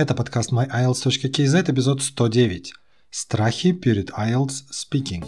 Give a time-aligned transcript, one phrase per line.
[0.00, 2.72] Это подкаст myielts.kz, эпизод 109.
[3.10, 5.26] Страхи перед IELTS Speaking.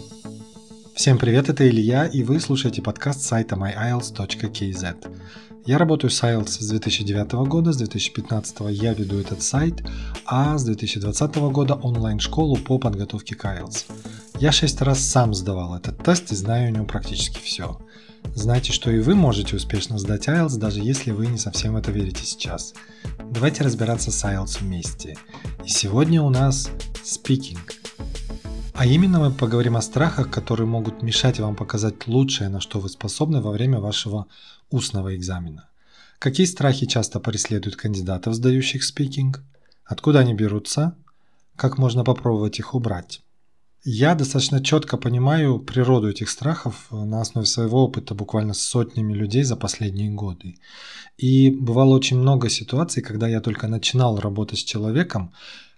[0.95, 4.95] Всем привет, это Илья, и вы слушаете подкаст сайта myielts.kz.
[5.67, 9.75] Я работаю с IELTS с 2009 года, с 2015 я веду этот сайт,
[10.25, 13.85] а с 2020 года онлайн-школу по подготовке к IELTS.
[14.39, 17.77] Я шесть раз сам сдавал этот тест и знаю о нем практически все.
[18.35, 21.91] Знайте, что и вы можете успешно сдать IELTS, даже если вы не совсем в это
[21.91, 22.73] верите сейчас.
[23.29, 25.17] Давайте разбираться с IELTS вместе.
[25.65, 26.69] И сегодня у нас
[27.03, 27.59] speaking.
[28.73, 32.89] А именно мы поговорим о страхах, которые могут мешать вам показать лучшее, на что вы
[32.89, 34.25] способны во время вашего
[34.71, 35.69] устного экзамена.
[36.17, 39.43] Какие страхи часто преследуют кандидатов, сдающих спикинг?
[39.85, 40.95] Откуда они берутся?
[41.55, 43.21] Как можно попробовать их убрать?
[43.85, 49.43] Я достаточно четко понимаю природу этих страхов на основе своего опыта буквально с сотнями людей
[49.43, 50.55] за последние годы.
[51.17, 55.33] И бывало очень много ситуаций, когда я только начинал работать с человеком,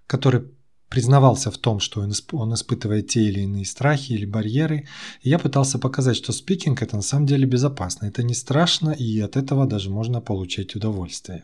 [0.06, 0.44] который
[0.88, 4.88] признавался в том, что он испытывает те или иные страхи или барьеры,
[5.22, 9.20] и я пытался показать, что спикинг это на самом деле безопасно, это не страшно, и
[9.20, 11.44] от этого даже можно получать удовольствие.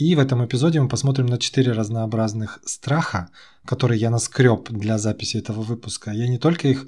[0.00, 3.28] И в этом эпизоде мы посмотрим на четыре разнообразных страха,
[3.66, 6.10] которые я наскреб для записи этого выпуска.
[6.10, 6.86] Я не только их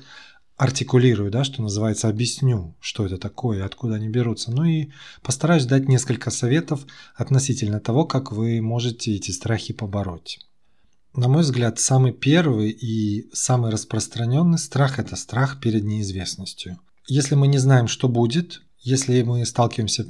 [0.57, 4.89] артикулирую, да, что называется, объясню, что это такое, откуда они берутся, но и
[5.23, 10.39] постараюсь дать несколько советов относительно того, как вы можете эти страхи побороть.
[11.15, 16.79] На мой взгляд, самый первый и самый распространенный страх– это страх перед неизвестностью.
[17.07, 20.07] Если мы не знаем, что будет, если мы сталкиваемся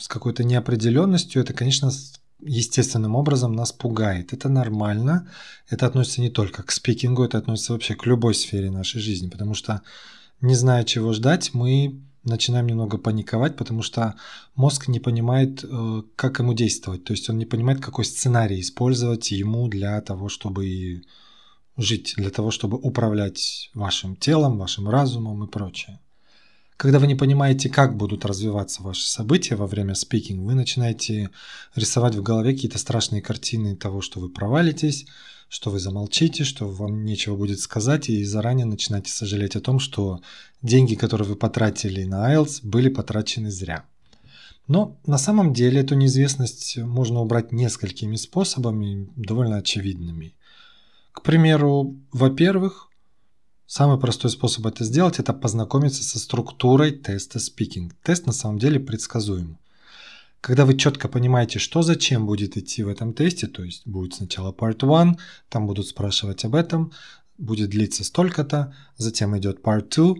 [0.00, 1.90] с какой-то неопределенностью, это, конечно,
[2.46, 4.32] естественным образом нас пугает.
[4.32, 5.28] Это нормально.
[5.68, 9.54] Это относится не только к спикингу, это относится вообще к любой сфере нашей жизни, потому
[9.54, 9.82] что
[10.40, 14.14] не зная, чего ждать, мы начинаем немного паниковать, потому что
[14.54, 17.04] мозг не понимает, э, как ему действовать.
[17.04, 21.02] То есть он не понимает, какой сценарий использовать ему для того, чтобы
[21.76, 26.00] жить, для того, чтобы управлять вашим телом, вашим разумом и прочее.
[26.76, 31.30] Когда вы не понимаете, как будут развиваться ваши события во время спикинг, вы начинаете
[31.76, 35.06] рисовать в голове какие-то страшные картины того, что вы провалитесь,
[35.48, 40.20] что вы замолчите, что вам нечего будет сказать, и заранее начинаете сожалеть о том, что
[40.62, 43.84] деньги, которые вы потратили на IELTS, были потрачены зря.
[44.66, 50.34] Но на самом деле эту неизвестность можно убрать несколькими способами, довольно очевидными.
[51.12, 52.88] К примеру, во-первых,
[53.66, 57.92] самый простой способ это сделать– это познакомиться со структурой теста speaking.
[58.02, 59.58] Тест на самом деле предсказуем.
[60.40, 64.52] Когда вы четко понимаете, что зачем будет идти в этом тесте, то есть будет сначала
[64.52, 65.16] part 1,
[65.48, 66.92] там будут спрашивать об этом,
[67.38, 70.16] будет длиться столько-то, затем идет part 2,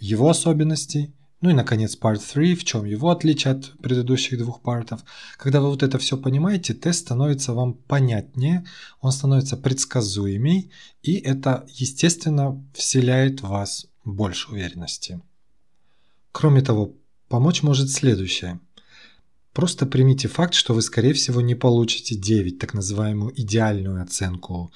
[0.00, 5.04] его особенности, ну и, наконец, part 3, в чем его отличие от предыдущих двух партов.
[5.36, 8.64] Когда вы вот это все понимаете, тест становится вам понятнее,
[9.00, 10.70] он становится предсказуемей,
[11.02, 15.20] и это, естественно, вселяет в вас больше уверенности.
[16.32, 16.94] Кроме того,
[17.28, 18.60] помочь может следующее–
[19.52, 24.72] Просто примите факт, что вы, скорее всего, не получите 9, так называемую идеальную оценку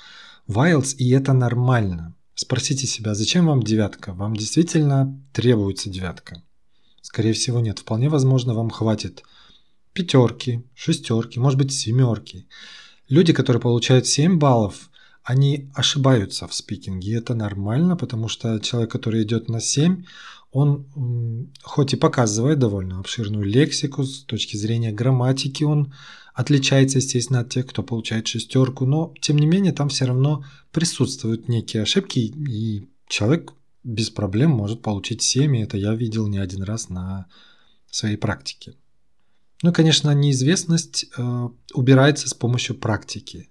[0.47, 0.63] в
[0.99, 2.15] и это нормально.
[2.35, 4.13] Спросите себя, зачем вам девятка?
[4.13, 6.43] Вам действительно требуется девятка?
[7.05, 7.81] Скорее всего, нет.
[7.81, 9.25] Вполне возможно, вам хватит
[9.93, 12.49] пятерки, шестерки, может быть, семерки.
[13.11, 14.91] Люди, которые получают 7 баллов,
[15.23, 17.17] они ошибаются в спикинге.
[17.17, 20.03] Это нормально, потому что человек, который идет на 7,
[20.51, 20.87] он
[21.63, 25.93] хоть и показывает довольно обширную лексику с точки зрения грамматики, он
[26.33, 30.43] отличается, естественно, от тех, кто получает шестерку, но, тем не менее, там все равно
[30.73, 33.53] присутствуют некие ошибки, и человек
[33.85, 37.27] без проблем может получить 7, и это я видел не один раз на
[37.91, 38.75] своей практике.
[39.63, 43.51] Ну и, конечно, неизвестность э, убирается с помощью практики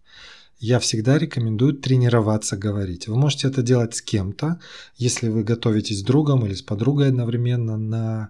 [0.63, 3.09] я всегда рекомендую тренироваться говорить.
[3.09, 4.61] Вы можете это делать с кем-то,
[4.95, 8.29] если вы готовитесь с другом или с подругой одновременно на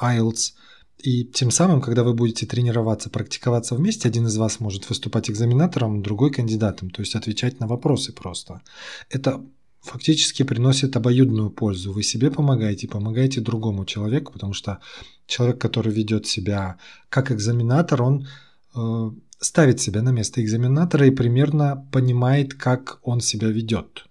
[0.00, 0.54] IELTS.
[0.98, 6.02] И тем самым, когда вы будете тренироваться, практиковаться вместе, один из вас может выступать экзаменатором,
[6.02, 8.60] другой кандидатом, то есть отвечать на вопросы просто.
[9.08, 9.44] Это
[9.84, 11.92] фактически приносит обоюдную пользу.
[11.92, 14.78] Вы себе помогаете, помогаете другому человеку, потому что
[15.26, 16.78] человек, который ведет себя
[17.08, 18.26] как экзаменатор, он
[18.74, 24.06] э, ставит себя на место экзаменатора и примерно понимает, как он себя ведет.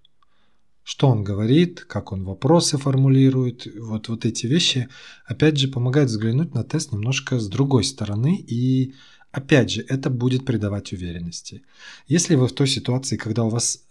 [0.83, 3.67] Что он говорит, как он вопросы формулирует.
[3.79, 4.89] Вот, вот эти вещи,
[5.25, 8.93] опять же, помогают взглянуть на тест немножко с другой стороны и
[9.33, 11.63] Опять же, это будет придавать уверенности.
[12.07, 13.83] Если вы в той ситуации, когда у вас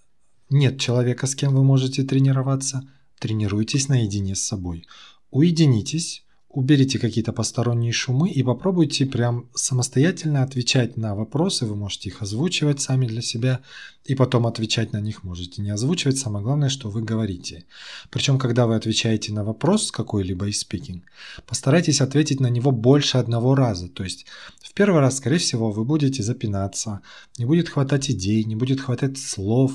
[0.52, 2.82] нет человека, с кем вы можете тренироваться,
[3.18, 4.86] тренируйтесь наедине с собой.
[5.30, 11.64] Уединитесь, уберите какие-то посторонние шумы и попробуйте прям самостоятельно отвечать на вопросы.
[11.64, 13.60] Вы можете их озвучивать сами для себя
[14.04, 16.18] и потом отвечать на них можете не озвучивать.
[16.18, 17.64] Самое главное, что вы говорите.
[18.10, 21.04] Причем, когда вы отвечаете на вопрос какой-либо из спикинг,
[21.46, 23.88] постарайтесь ответить на него больше одного раза.
[23.88, 24.26] То есть
[24.60, 27.00] в первый раз, скорее всего, вы будете запинаться,
[27.38, 29.72] не будет хватать идей, не будет хватать слов.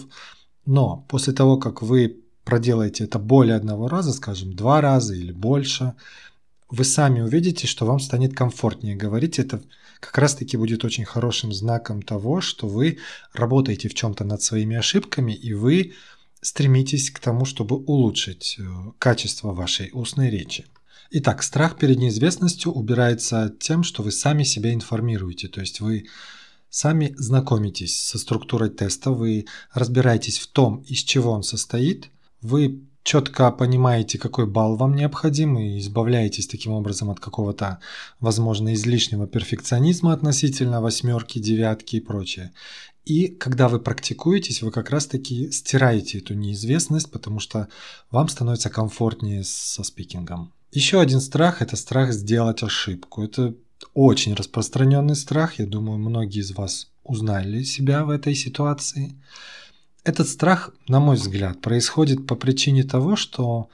[0.67, 5.95] Но после того, как вы проделаете это более одного раза, скажем, два раза или больше–
[6.69, 9.39] вы сами увидите, что вам станет комфортнее говорить.
[9.39, 9.61] Это
[9.99, 12.99] как раз-таки будет очень хорошим знаком того, что вы
[13.33, 15.93] работаете в чем-то над своими ошибками, и вы
[16.41, 18.63] стремитесь к тому, чтобы улучшить э,
[18.99, 20.65] качество вашей устной речи.
[21.09, 26.05] Итак, страх перед неизвестностью убирается тем, что вы сами себя информируете, то есть вы
[26.69, 32.09] сами знакомитесь со структурой теста, вы разбираетесь в том, из чего он состоит,
[32.41, 37.79] вы четко понимаете, какой балл вам необходим и избавляетесь таким образом от какого-то,
[38.19, 42.51] возможно, излишнего перфекционизма относительно восьмерки, девятки и прочее.
[43.05, 47.69] И когда вы практикуетесь, вы как раз-таки стираете эту неизвестность, потому что
[48.11, 50.51] вам становится комфортнее со спикингом.
[50.73, 53.23] Еще один страх– это страх сделать ошибку.
[53.23, 53.55] Это
[53.93, 55.59] очень распространенный страх.
[55.59, 59.15] Я думаю, многие из вас узнали себя в этой ситуации.
[60.03, 63.69] Этот страх, на мой взгляд, происходит по причине того, что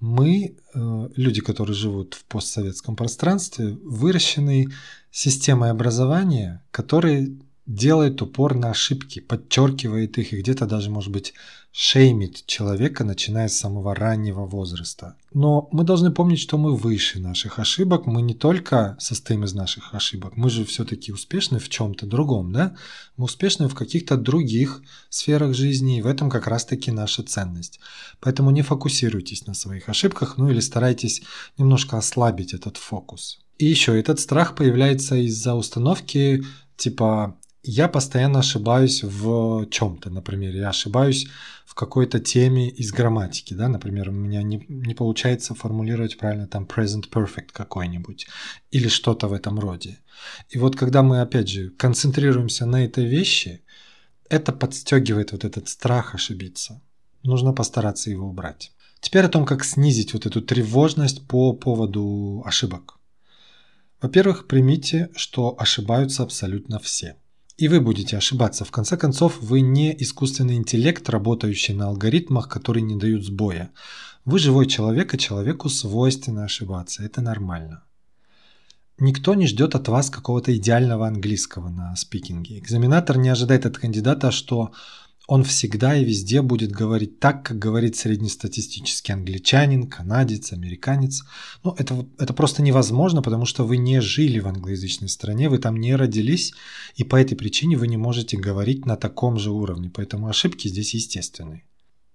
[0.00, 4.68] мы, э, люди, которые живут в постсоветском пространстве, выращены
[5.10, 7.28] системой образования, которая
[7.66, 11.34] делает упор на ошибки, подчеркивает их и где-то даже, может быть,
[11.76, 15.16] шеймит человека, начиная с самого раннего возраста.
[15.32, 18.06] Но мы должны помнить, что мы выше наших ошибок.
[18.06, 22.76] Мы не только состоим из наших ошибок, мы же все-таки успешны в чем-то другом, да?
[23.16, 27.80] Мы успешны в каких-то других сферах жизни, и в этом как раз-таки наша ценность.
[28.20, 31.22] Поэтому не фокусируйтесь на своих ошибках, ну или старайтесь
[31.58, 33.40] немножко ослабить этот фокус.
[33.58, 36.44] И еще этот страх появляется из-за установки
[36.76, 41.26] типа я постоянно ошибаюсь в чем-то, например, я ошибаюсь
[41.64, 46.64] в какой-то теме из грамматики, да, например, у меня не, не получается формулировать правильно там
[46.64, 48.26] present perfect какой-нибудь
[48.70, 49.98] или что-то в этом роде.
[50.50, 53.62] И вот когда мы, опять же, концентрируемся на этой вещи,
[54.28, 56.82] это подстегивает вот этот страх ошибиться.
[57.22, 58.72] Нужно постараться его убрать.
[59.00, 62.98] Теперь о том, как снизить вот эту тревожность по поводу ошибок.
[64.02, 67.16] Во-первых, примите, что ошибаются абсолютно все–
[67.56, 68.64] и вы будете ошибаться.
[68.64, 73.70] В конце концов, вы не искусственный интеллект, работающий на алгоритмах, которые не дают сбоя.
[74.24, 77.04] Вы живой человек, и человеку свойственно ошибаться.
[77.04, 77.84] Это нормально.
[78.98, 82.58] Никто не ждет от вас какого-то идеального английского на спикинге.
[82.58, 84.72] Экзаменатор не ожидает от кандидата, что
[85.26, 91.24] он всегда и везде будет говорить так, как говорит среднестатистический англичанин, канадец, американец.
[91.62, 95.76] Ну, это, это просто невозможно, потому что вы не жили в англоязычной стране, вы там
[95.76, 96.52] не родились,
[96.96, 100.94] и по этой причине вы не можете говорить на таком же уровне, поэтому ошибки здесь
[100.94, 101.62] естественны.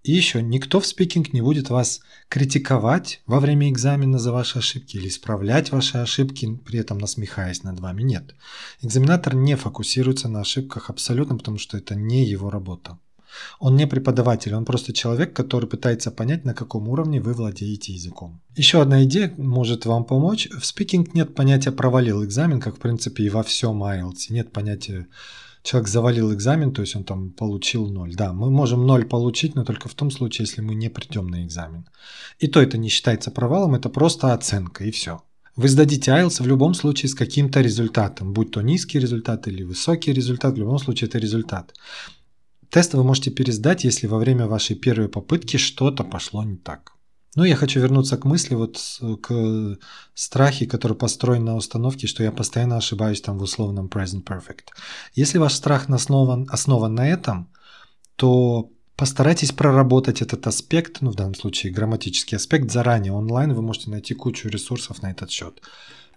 [0.03, 1.99] И еще, никто в спикинг не будет вас
[2.29, 7.79] критиковать во время экзамена за ваши ошибки или исправлять ваши ошибки, при этом насмехаясь над
[7.79, 8.03] вами.
[8.03, 8.33] Нет.
[8.81, 12.97] Экзаменатор не фокусируется на ошибках абсолютно, потому что это не его работа.
[13.59, 18.41] Он не преподаватель, он просто человек, который пытается понять, на каком уровне вы владеете языком.
[18.55, 20.49] Еще одна идея может вам помочь.
[20.49, 24.29] В спикинг нет понятия «провалил экзамен», как в принципе и во всем IELTS.
[24.29, 25.07] Нет понятия
[25.63, 28.15] человек завалил экзамен, то есть он там получил ноль.
[28.15, 31.43] Да, мы можем ноль получить, но только в том случае, если мы не придем на
[31.43, 31.85] экзамен.
[32.39, 35.21] И то это не считается провалом, это просто оценка и все.
[35.55, 40.13] Вы сдадите IELTS в любом случае с каким-то результатом, будь то низкий результат или высокий
[40.13, 41.73] результат, в любом случае это результат.
[42.69, 46.93] Тест вы можете пересдать, если во время вашей первой попытки что-то пошло не так.
[47.39, 48.77] Ну, я хочу вернуться к мысли, вот
[49.21, 49.77] к
[50.13, 54.65] страхе, который построен на установке, что я постоянно ошибаюсь там в условном present perfect.
[55.13, 57.47] Если ваш страх основан, основан на этом,
[58.17, 63.53] то постарайтесь проработать этот аспект, ну, в данном случае грамматический аспект, заранее онлайн.
[63.53, 65.61] Вы можете найти кучу ресурсов на этот счет.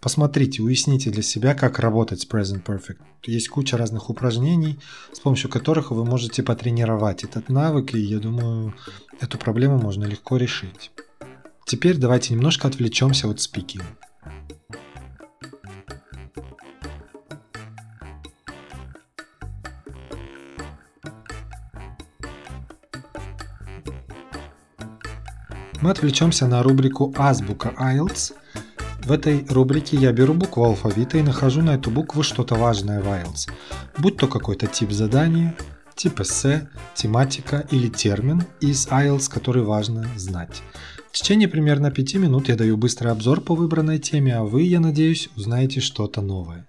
[0.01, 2.99] Посмотрите, уясните для себя, как работать с Present Perfect.
[3.27, 4.81] Есть куча разных упражнений,
[5.13, 8.75] с помощью которых вы можете потренировать этот навык, и я думаю,
[9.21, 10.91] эту проблему можно легко решить.
[11.67, 13.87] Теперь давайте немножко отвлечемся от спикинга.
[25.81, 28.35] Мы отвлечемся на рубрику «Азбука IELTS»,
[29.05, 33.07] в этой рубрике я беру букву алфавита и нахожу на эту букву что-то важное в
[33.09, 33.51] IELTS,
[33.99, 35.57] будь то какой-то тип задания,
[35.97, 40.63] тип эссе, тематика или термин из IELTS, который важно знать.
[41.13, 44.81] В течение примерно 5 минут я даю быстрый обзор по выбранной теме, а вы, я
[44.81, 46.67] надеюсь, узнаете что-то новое.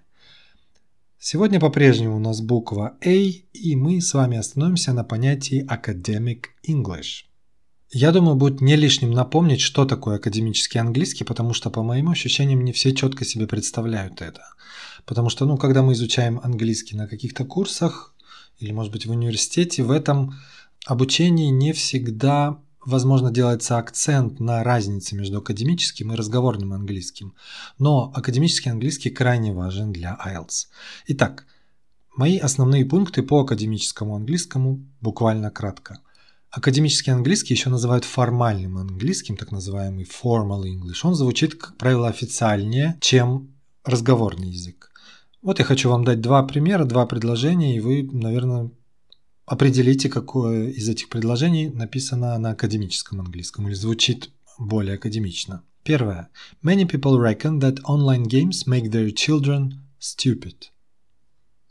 [1.18, 7.24] Сегодня по-прежнему у нас буква A, и мы с вами остановимся на понятии Academic English.
[7.90, 12.64] Я думаю, будет не лишним напомнить, что такое академический английский, потому что, по моим ощущениям,
[12.64, 14.42] не все четко себе представляют это.
[15.06, 18.14] Потому что, ну, когда мы изучаем английский на каких-то курсах
[18.58, 20.34] или, может быть, в университете, в этом
[20.84, 27.34] обучении не всегда возможно, делается акцент на разнице между академическим и разговорным английским,
[27.78, 30.66] но академический английский крайне важен для IELTS.
[31.08, 31.46] Итак,
[32.16, 36.00] мои основные пункты по академическому английскому буквально кратко.
[36.50, 41.00] Академический английский еще называют формальным английским, так называемый formal English.
[41.02, 44.92] Он звучит, как правило, официальнее, чем разговорный язык.
[45.42, 48.70] Вот я хочу вам дать два примера, два предложения, и вы, наверное,
[49.46, 55.62] Определите, какое из этих предложений написано на академическом английском или звучит более академично.
[55.82, 56.30] Первое.
[56.62, 60.70] Many people reckon that online games make their children stupid.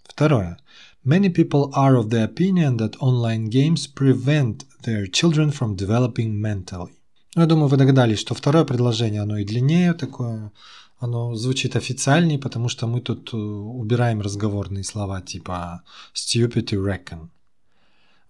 [0.03, 0.57] Второе.
[1.03, 6.91] Many people are of the opinion that online games prevent their children from developing mentally.
[7.35, 10.51] Ну, я думаю, вы догадались, что второе предложение, оно и длиннее такое,
[10.99, 15.81] оно звучит официальнее, потому что мы тут э, убираем разговорные слова типа
[16.13, 17.29] stupid и reckon.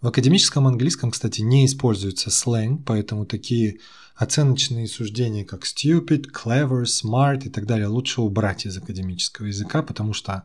[0.04, 3.80] В академическом английском, кстати, не используется сленг, поэтому такие
[4.18, 10.12] оценочные суждения, как stupid, clever, smart и так далее, лучше убрать из академического языка, потому
[10.12, 10.44] что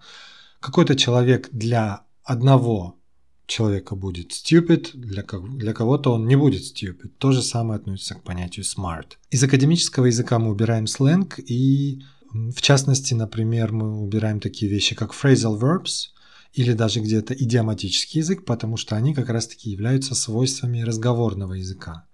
[0.61, 3.01] какой-то человек для одного
[3.47, 7.09] человека будет stupid, для, для кого-то он не будет stupid.
[7.19, 9.15] То же самое относится к понятию smart.
[9.31, 15.13] Из академического языка мы убираем сленг и в частности, например, мы убираем такие вещи, как
[15.13, 16.11] phrasal verbs,
[16.53, 22.07] или даже где-то идиоматический язык, потому что они как раз-таки являются свойствами разговорного языка.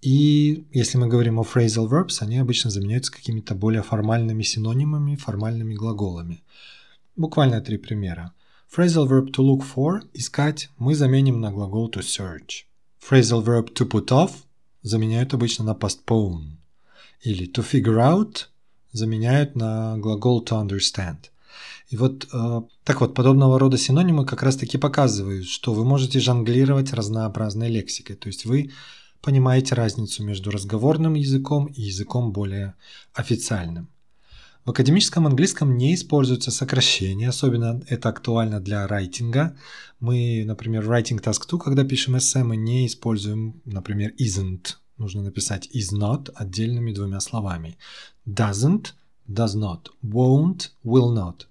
[0.00, 5.74] И если мы говорим о phrasal verbs, они обычно заменяются какими-то более формальными синонимами, формальными
[5.74, 6.42] глаголами.
[7.16, 8.32] Буквально три примера.
[8.74, 12.64] Phrasal verb to look for– искать мы заменим на глагол to search.
[13.00, 14.32] Phrasal verb to put off
[14.82, 16.56] заменяют обычно на postpone.
[17.20, 18.46] Или to figure out
[18.92, 21.30] заменяют на глагол to understand.
[21.92, 26.94] И вот э, так вот, подобного рода синонимы как раз-таки показывают, что вы можете жонглировать
[26.94, 28.16] разнообразной лексикой.
[28.16, 28.70] То есть вы
[29.20, 32.76] понимаете разницу между разговорным языком и языком более
[33.12, 33.90] официальным.
[34.64, 39.54] В академическом английском не используются сокращения, особенно это актуально для райтинга.
[40.00, 44.76] Мы, например, writing task 2, когда пишем эссе, мы не используем, например, isn't.
[44.96, 47.76] Нужно написать is not отдельными двумя словами.
[48.26, 48.92] Doesn't,
[49.28, 51.44] does not, won't, will not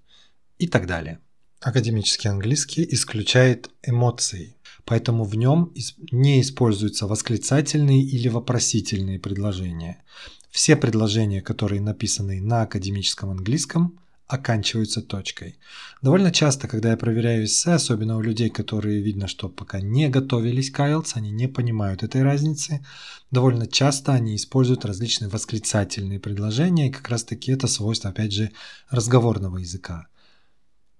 [0.62, 1.18] и так далее.
[1.60, 5.72] Академический английский исключает эмоции, поэтому в нем
[6.12, 10.02] не используются восклицательные или вопросительные предложения.
[10.50, 15.58] Все предложения, которые написаны на академическом английском, оканчиваются точкой.
[16.00, 20.70] Довольно часто, когда я проверяю эссе, особенно у людей, которые видно, что пока не готовились
[20.70, 22.84] к IELTS, они не понимают этой разницы,
[23.30, 28.52] довольно часто они используют различные восклицательные предложения, и как раз таки это свойство, опять же,
[28.90, 30.08] разговорного языка.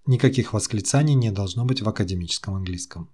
[0.07, 3.09] Никаких восклицаний не должно быть в академическом английском.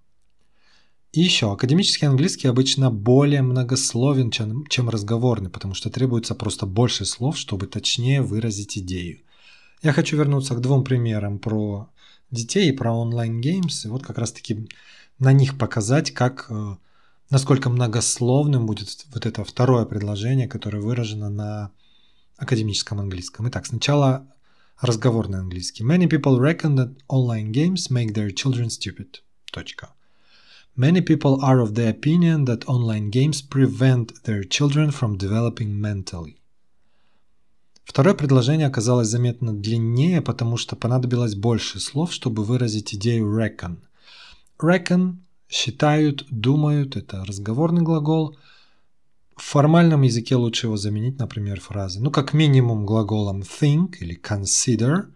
[1.12, 7.06] И еще, академический английский обычно более многословен, чем, чем разговорный, потому что требуется просто больше
[7.06, 9.20] слов, чтобы точнее выразить идею.
[9.82, 11.88] Я хочу вернуться к двум примерам про
[12.30, 14.68] детей и про онлайн-геймс, и вот как раз-таки
[15.18, 16.76] на них показать, как, э,
[17.30, 21.70] насколько многословным будет вот это второе предложение, которое выражено на
[22.36, 23.48] академическом английском.
[23.48, 24.26] Итак, сначала
[24.80, 25.82] Разговорный английский.
[25.82, 29.20] Many people reckon that online games make their children stupid.
[29.52, 29.88] Точка.
[30.76, 36.36] Many people are of the opinion that online games prevent their children from developing mentally.
[37.84, 43.78] Второе предложение оказалось заметно длиннее, потому что понадобилось больше слов, чтобы выразить идею reckon.
[44.62, 45.16] Reckon
[45.48, 48.36] считают, думают, это разговорный глагол–
[49.38, 55.06] в формальном языке лучше его заменить, например, фразой, ну, как минимум глаголом think или consider,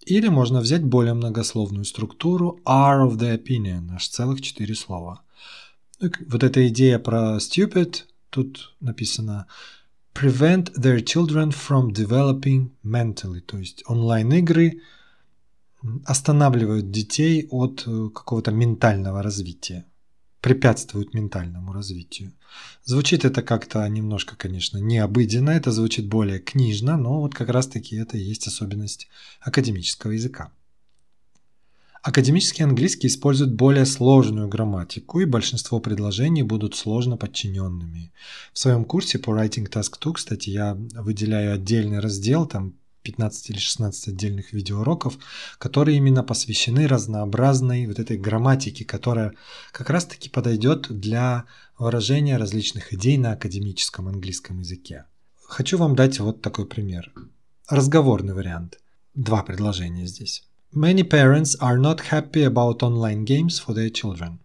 [0.00, 5.22] или можно взять более многословную структуру are of the opinion, аж целых четыре слова.
[6.00, 9.46] Ну, вот эта идея про stupid, тут написано
[10.14, 14.80] prevent their children from developing mentally, то есть онлайн-игры
[16.04, 19.86] останавливают детей от э, какого-то ментального развития
[20.42, 22.32] препятствуют ментальному развитию.
[22.84, 28.18] Звучит это как-то немножко, конечно, необыденно, это звучит более книжно, но вот как раз-таки это
[28.18, 29.08] и есть особенность
[29.40, 30.52] академического языка.
[32.02, 38.12] Академический английский использует более сложную грамматику, и большинство предложений будут сложно подчиненными.
[38.52, 43.58] В своем курсе по Writing Task 2, кстати, я выделяю отдельный раздел, там 15 или
[43.58, 45.18] 16 отдельных видеоуроков,
[45.58, 49.34] которые именно посвящены разнообразной вот этой грамматике, которая
[49.72, 51.44] как раз-таки подойдет для
[51.78, 55.04] выражения различных идей на академическом английском языке.
[55.44, 57.12] Хочу вам дать вот такой пример.
[57.68, 58.78] Разговорный вариант.
[59.14, 60.44] Два предложения здесь.
[60.74, 64.38] Many parents are not happy about online games for their children.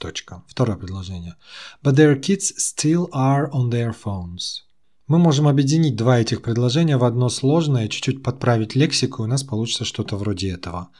[0.00, 0.42] Точка.
[0.48, 1.36] Второе предложение.
[1.82, 4.67] But their kids still are on their phones.
[5.08, 9.42] Мы можем объединить два этих предложения в одно сложное, чуть-чуть подправить лексику, и у нас
[9.42, 10.90] получится что-то вроде этого.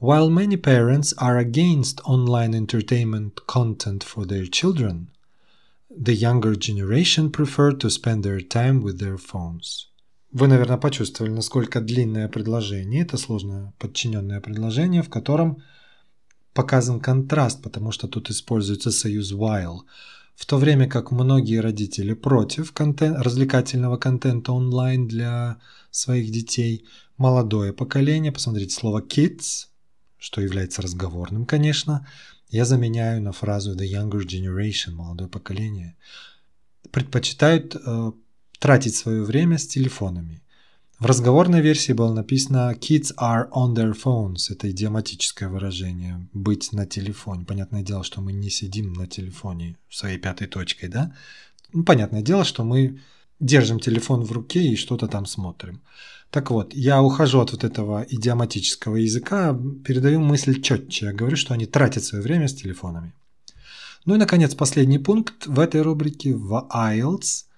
[0.00, 5.06] While many parents are against online entertainment content for their children,
[5.88, 9.86] the younger generation prefer to spend their time with their phones.
[10.32, 13.02] Вы, наверное, почувствовали, насколько длинное предложение.
[13.02, 15.62] Это сложное подчиненное предложение, в котором
[16.52, 19.82] показан контраст, потому что тут используется союз while.
[20.34, 25.60] В то время как многие родители против контент, развлекательного контента онлайн для
[25.90, 26.84] своих детей,
[27.16, 29.68] молодое поколение, посмотрите слово kids,
[30.18, 32.06] что является разговорным, конечно,
[32.48, 35.96] я заменяю на фразу the younger generation, молодое поколение,
[36.90, 38.12] предпочитают э,
[38.58, 40.41] тратить свое время с телефонами.
[41.02, 44.52] В разговорной версии было написано «Kids are on their phones».
[44.52, 47.44] Это идиоматическое выражение «быть на телефоне».
[47.44, 51.12] Понятное дело, что мы не сидим на телефоне своей пятой точкой, да?
[51.72, 53.00] Ну, понятное дело, что мы
[53.40, 55.82] держим телефон в руке и что-то там смотрим.
[56.30, 61.06] Так вот, я ухожу от вот этого идиоматического языка, передаю мысль четче.
[61.06, 63.12] Я говорю, что они тратят свое время с телефонами.
[64.04, 67.46] Ну и, наконец, последний пункт в этой рубрике в IELTS–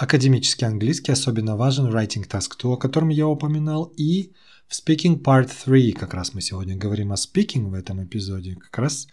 [0.00, 4.32] Академический английский особенно важен в Writing Task 2, о котором я упоминал, и
[4.66, 8.78] в Speaking Part 3, как раз мы сегодня говорим о speaking в этом эпизоде, как
[8.78, 9.08] раз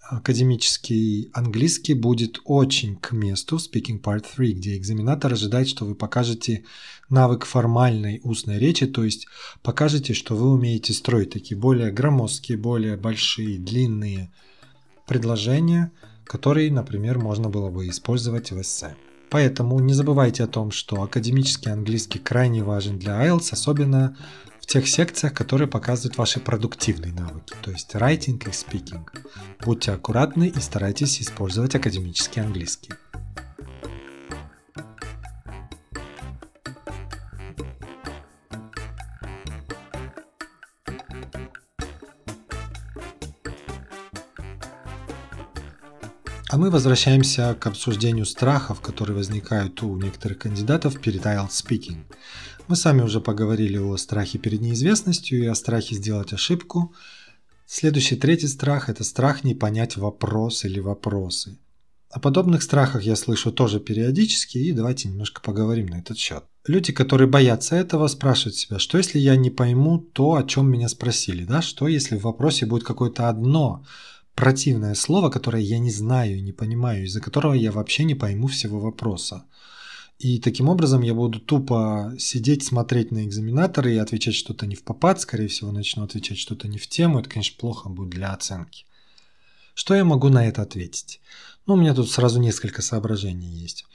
[0.00, 5.94] академический английский будет очень к месту в Speaking Part 3, где экзаменатор ожидает, что вы
[5.94, 6.64] покажете
[7.08, 9.28] навык формальной устной речи, то есть
[9.62, 14.32] покажете, что вы умеете строить такие более громоздкие, более большие, длинные
[15.06, 15.92] предложения,
[16.24, 18.96] которые, например, можно было бы использовать в эссе.
[19.30, 24.16] Поэтому не забывайте о том, что академический английский крайне важен для IELTS, особенно
[24.60, 29.06] в тех секциях, которые показывают ваши продуктивные навыки, то есть writing и speaking.
[29.64, 32.92] Будьте аккуратны и старайтесь использовать академический английский.
[46.58, 51.98] Мы возвращаемся к обсуждению страхов, которые возникают у некоторых кандидатов перед IELTS Speaking.
[52.66, 56.92] Мы сами уже поговорили о страхе перед неизвестностью и о страхе сделать ошибку.
[57.64, 61.58] Следующий третий страх– это страх не понять вопрос или вопросы.
[62.10, 66.42] О подобных страхах я слышу тоже периодически, и давайте немножко поговорим на этот счет.
[66.66, 70.88] Люди, которые боятся этого, спрашивают себя, что если я не пойму то, о чем меня
[70.88, 71.62] спросили, да?
[71.62, 73.84] что если в вопросе будет какое-то одно
[74.38, 78.78] противное слово, которое я не знаю не понимаю, из-за которого я вообще не пойму всего
[78.78, 79.42] вопроса.
[80.20, 84.84] И таким образом я буду тупо сидеть, смотреть на экзаменаторы и отвечать что-то не в
[84.84, 87.18] попад, скорее всего, начну отвечать что-то не в тему.
[87.18, 88.84] Это, конечно, плохо будет для оценки.
[89.74, 91.20] Что я могу на это ответить?
[91.66, 93.86] Ну, у меня тут сразу несколько соображений есть.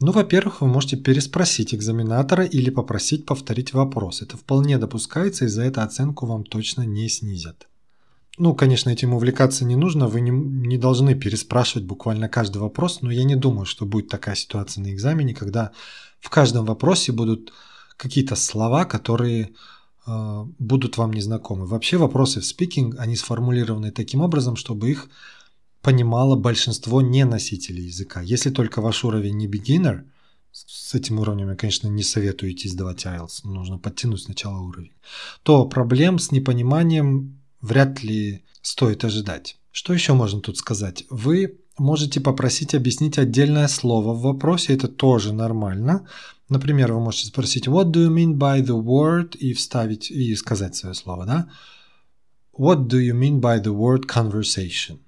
[0.00, 4.22] Ну, во-первых, вы можете переспросить экзаменатора или попросить повторить вопрос.
[4.22, 7.68] Это вполне допускается, и за это оценку вам точно не снизят.
[8.38, 13.10] Ну, конечно, этим увлекаться не нужно, вы не, не должны переспрашивать буквально каждый вопрос, но
[13.10, 15.72] я не думаю, что будет такая ситуация на экзамене, когда
[16.18, 17.52] в каждом вопросе будут
[17.98, 19.50] какие-то слова, которые
[20.06, 21.66] э, будут вам незнакомы.
[21.66, 25.10] Вообще вопросы в спикинг, они сформулированы таким образом, чтобы их
[25.82, 28.22] понимало большинство не носителей языка.
[28.22, 30.04] Если только ваш уровень не beginner,
[30.52, 34.92] с этим уровнем я, конечно, не советую идти сдавать IELTS, нужно подтянуть сначала уровень,
[35.42, 39.56] то проблем с непониманием вряд ли стоит ожидать.
[39.70, 41.04] Что еще можно тут сказать?
[41.08, 46.06] Вы можете попросить объяснить отдельное слово в вопросе, это тоже нормально.
[46.48, 50.76] Например, вы можете спросить What do you mean by the word и вставить и сказать
[50.76, 51.48] свое слово, да?
[52.52, 54.98] What do you mean by the word conversation?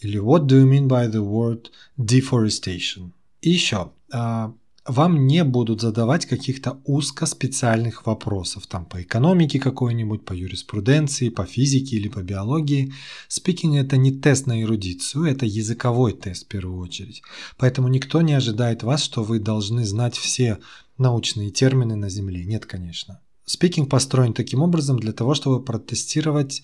[0.00, 3.12] Или What do you mean by the word deforestation?
[3.40, 4.52] И еще, а,
[4.84, 11.96] вам не будут задавать каких-то узкоспециальных вопросов, там по экономике какой-нибудь, по юриспруденции, по физике
[11.96, 12.92] или по биологии.
[13.28, 17.22] Спикинг это не тест на эрудицию, это языковой тест в первую очередь.
[17.58, 20.58] Поэтому никто не ожидает вас, что вы должны знать все
[20.98, 22.44] научные термины на Земле.
[22.44, 23.20] Нет, конечно.
[23.44, 26.62] Спикинг построен таким образом для того, чтобы протестировать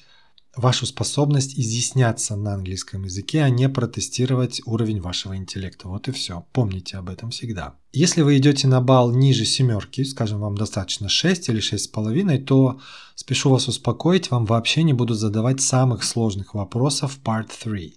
[0.56, 5.88] вашу способность изъясняться на английском языке, а не протестировать уровень вашего интеллекта.
[5.88, 6.44] Вот и все.
[6.52, 7.74] Помните об этом всегда.
[7.92, 12.80] Если вы идете на балл ниже семерки, скажем, вам достаточно 6 или 6,5, то
[13.14, 17.94] спешу вас успокоить, вам вообще не будут задавать самых сложных вопросов Part 3.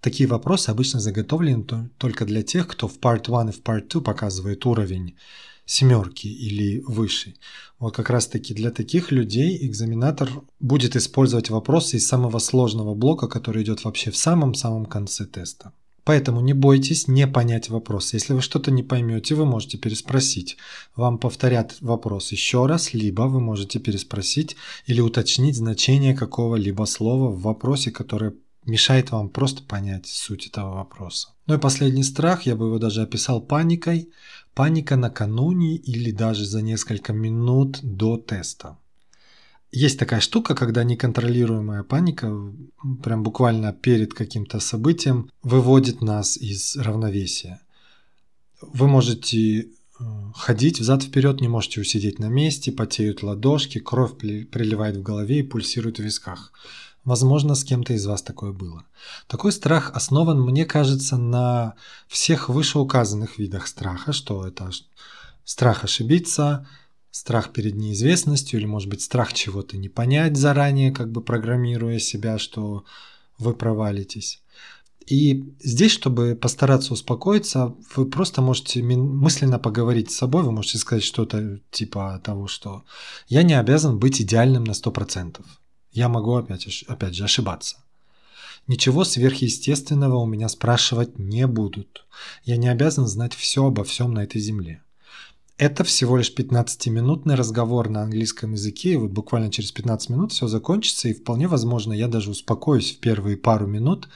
[0.00, 4.00] Такие вопросы обычно заготовлены только для тех, кто в Part 1 и в Part 2
[4.02, 5.16] показывает уровень
[5.66, 7.34] семерки или выше.
[7.78, 13.28] Вот как раз таки для таких людей экзаменатор будет использовать вопросы из самого сложного блока,
[13.28, 15.72] который идет вообще в самом-самом конце теста.
[16.04, 18.12] Поэтому не бойтесь не понять вопрос.
[18.12, 20.58] Если вы что-то не поймете, вы можете переспросить.
[20.94, 24.54] Вам повторят вопрос еще раз, либо вы можете переспросить
[24.86, 28.34] или уточнить значение какого-либо слова в вопросе, которое
[28.66, 31.28] мешает вам просто понять суть этого вопроса.
[31.46, 34.10] Ну и последний страх, я бы его даже описал паникой.
[34.54, 38.78] Паника накануне или даже за несколько минут до теста.
[39.72, 42.32] Есть такая штука, когда неконтролируемая паника,
[43.02, 47.60] прям буквально перед каким-то событием, выводит нас из равновесия.
[48.60, 49.66] Вы можете э,
[50.36, 55.98] ходить взад-вперед, не можете усидеть на месте, потеют ладошки, кровь приливает в голове и пульсирует
[55.98, 56.52] в висках.
[57.04, 58.84] Возможно, с кем-то из вас такое было.
[59.26, 61.74] Такой страх основан, мне кажется, на
[62.08, 64.70] всех вышеуказанных видах страха, что это
[65.44, 66.66] страх ошибиться,
[67.10, 72.38] страх перед неизвестностью или, может быть, страх чего-то не понять заранее, как бы программируя себя,
[72.38, 72.84] что
[73.38, 74.40] вы провалитесь.
[75.06, 81.04] И здесь, чтобы постараться успокоиться, вы просто можете мысленно поговорить с собой, вы можете сказать
[81.04, 82.84] что-то типа того, что
[83.28, 85.44] я не обязан быть идеальным на 100%.
[85.94, 87.76] Я могу опять, опять же ошибаться.
[88.66, 92.04] Ничего сверхъестественного у меня спрашивать не будут.
[92.44, 94.82] Я не обязан знать все обо всем на этой земле.
[95.56, 100.48] Это всего лишь 15-минутный разговор на английском языке, и вот буквально через 15 минут все
[100.48, 104.08] закончится, и вполне возможно я даже успокоюсь в первые пару минут,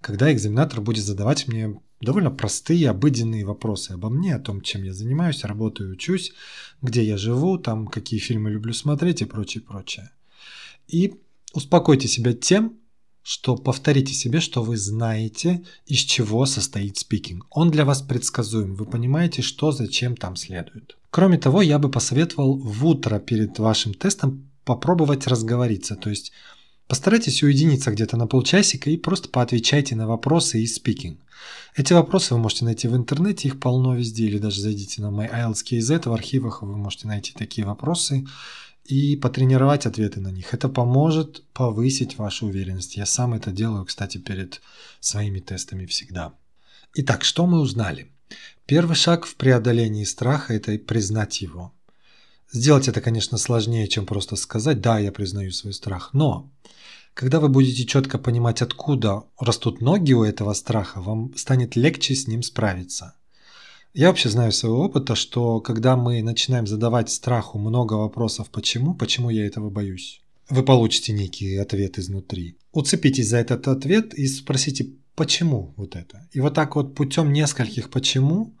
[0.00, 4.92] когда экзаменатор будет задавать мне довольно простые, обыденные вопросы обо мне, о том, чем я
[4.92, 6.32] занимаюсь, работаю, учусь,
[6.82, 10.10] где я живу, там, какие фильмы люблю смотреть и прочее, прочее.
[10.90, 11.14] И
[11.52, 12.76] успокойте себя тем,
[13.22, 17.46] что повторите себе, что вы знаете, из чего состоит спикинг.
[17.50, 20.96] Он для вас предсказуем, вы понимаете, что зачем там следует.
[21.10, 26.32] Кроме того, я бы посоветовал в утро перед вашим тестом попробовать разговориться, то есть
[26.88, 31.20] постарайтесь уединиться где-то на полчасика и просто поотвечайте на вопросы из спикинг.
[31.76, 36.08] Эти вопросы вы можете найти в интернете, их полно везде, или даже зайдите на MyIELTS.KZ,
[36.08, 38.26] в архивах вы можете найти такие вопросы
[38.84, 40.54] и потренировать ответы на них.
[40.54, 42.96] Это поможет повысить вашу уверенность.
[42.96, 44.60] Я сам это делаю, кстати, перед
[45.00, 46.34] своими тестами всегда.
[46.94, 48.10] Итак, что мы узнали?
[48.66, 51.72] Первый шаг в преодолении страха– это признать его.
[52.52, 56.50] Сделать это, конечно, сложнее, чем просто сказать «да, я признаю свой страх», но
[57.14, 62.26] когда вы будете четко понимать, откуда растут ноги у этого страха, вам станет легче с
[62.26, 63.14] ним справиться–
[63.92, 69.30] я вообще знаю своего опыта, что когда мы начинаем задавать страху много вопросов «почему?», «почему
[69.30, 72.56] я этого боюсь?», вы получите некий ответ изнутри.
[72.72, 76.28] Уцепитесь за этот ответ и спросите «почему вот это?».
[76.32, 78.54] И вот так вот путем нескольких «почему»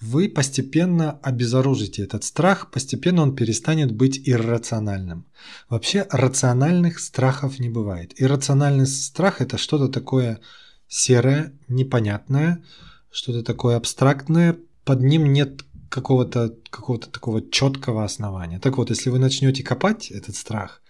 [0.00, 5.26] вы постепенно обезоружите этот страх, постепенно он перестанет быть иррациональным.
[5.68, 8.12] Вообще рациональных страхов не бывает.
[8.16, 10.40] Иррациональный страх– это что-то такое
[10.86, 12.62] серое, непонятное,
[13.10, 18.58] что-то такое абстрактное, под ним нет какого-то какого такого четкого основания.
[18.58, 20.82] Так вот, если вы начнете копать этот страх,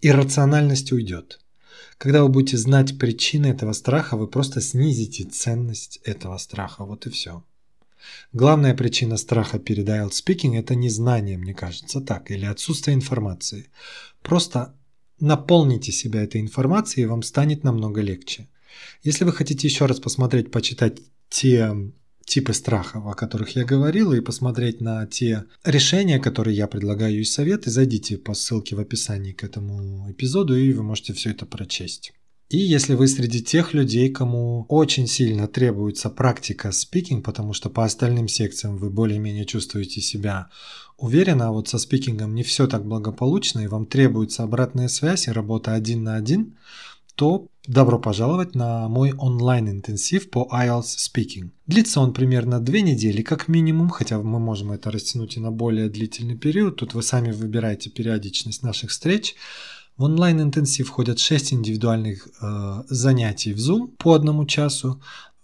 [0.00, 1.40] иррациональность уйдет.
[1.98, 6.84] Когда вы будете знать причины этого страха, вы просто снизите ценность этого страха.
[6.84, 7.42] Вот и все.
[8.32, 13.70] Главная причина страха перед IELTS speaking– это незнание, мне кажется, так, или отсутствие информации.
[14.22, 14.74] Просто
[15.18, 18.48] наполните себя этой информацией, и вам станет намного легче.
[19.02, 21.72] Если вы хотите еще раз посмотреть, почитать те
[22.24, 27.24] типы страхов, о которых я говорил, и посмотреть на те решения, которые я предлагаю и
[27.24, 32.12] советы, зайдите по ссылке в описании к этому эпизоду, и вы можете все это прочесть.
[32.48, 37.84] И если вы среди тех людей, кому очень сильно требуется практика спикинг, потому что по
[37.84, 40.48] остальным секциям вы более-менее чувствуете себя
[40.96, 45.32] уверенно, а вот со спикингом не все так благополучно, и вам требуется обратная связь и
[45.32, 46.56] работа один на один,
[47.16, 51.50] то добро пожаловать на мой онлайн-интенсив по IELTS Speaking.
[51.66, 55.88] Длится он примерно две недели как минимум, хотя мы можем это растянуть и на более
[55.88, 56.76] длительный период.
[56.76, 59.34] Тут вы сами выбираете периодичность наших встреч.
[59.96, 65.00] В онлайн-интенсив входят 6 индивидуальных э, занятий в Zoom по одному часу,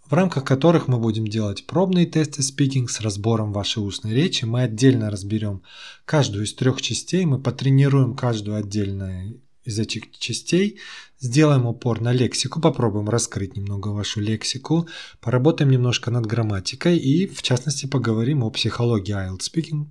[0.06, 4.44] в рамках которых мы будем делать пробные тесты speaking с разбором вашей устной речи.
[4.44, 5.62] Мы отдельно разберем
[6.04, 9.32] каждую из трех частей, мы потренируем каждую отдельно
[9.64, 10.78] из этих частей.
[11.22, 14.88] Сделаем упор на лексику, попробуем раскрыть немного вашу лексику,
[15.20, 19.84] поработаем немножко над грамматикой и, в частности, поговорим о психологии IELTS Speaking.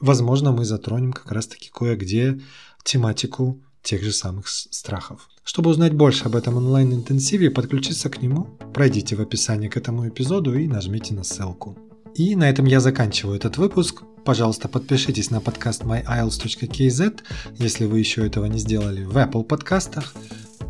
[0.00, 2.40] Возможно, мы затронем как раз-таки кое-где
[2.82, 5.28] тематику тех же самых страхов.
[5.44, 10.08] Чтобы узнать больше об этом онлайн-интенсиве и подключиться к нему, пройдите в описании к этому
[10.08, 11.76] эпизоду и нажмите на ссылку.
[12.14, 14.02] И на этом я заканчиваю этот выпуск.
[14.24, 17.20] Пожалуйста, подпишитесь на подкаст myiles.kz,
[17.58, 20.14] если вы еще этого не сделали, в Apple подкастах,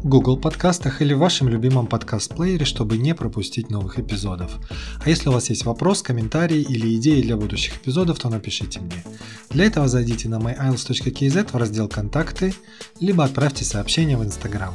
[0.02, 4.56] Google подкастах или в вашем любимом подкаст-плеере, чтобы не пропустить новых эпизодов.
[5.04, 9.04] А если у вас есть вопрос, комментарий или идеи для будущих эпизодов, то напишите мне.
[9.50, 12.54] Для этого зайдите на myiles.kz в раздел «Контакты»,
[12.98, 14.72] либо отправьте сообщение в Instagram.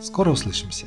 [0.00, 0.86] Скоро услышимся!